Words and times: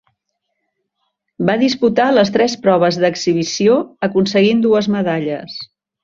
Va 1.49 1.55
disputar 1.63 2.07
les 2.15 2.31
tres 2.37 2.55
proves 2.65 2.97
d'exhibició 3.03 3.75
aconseguint 4.11 4.65
dues 4.69 4.89
medalles. 4.99 5.59